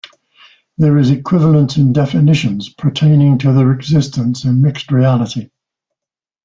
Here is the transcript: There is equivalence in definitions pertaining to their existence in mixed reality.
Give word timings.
There 0.79 0.97
is 0.97 1.11
equivalence 1.11 1.77
in 1.77 1.93
definitions 1.93 2.69
pertaining 2.73 3.37
to 3.37 3.53
their 3.53 3.71
existence 3.71 4.43
in 4.45 4.59
mixed 4.59 4.91
reality. 4.91 5.51